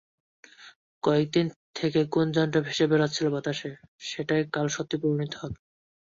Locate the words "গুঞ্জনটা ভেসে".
2.13-2.85